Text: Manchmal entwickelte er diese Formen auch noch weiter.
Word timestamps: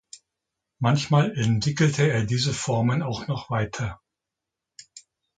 Manchmal 0.79 1.37
entwickelte 1.37 2.09
er 2.09 2.25
diese 2.25 2.53
Formen 2.55 3.03
auch 3.03 3.27
noch 3.27 3.51
weiter. 3.51 4.01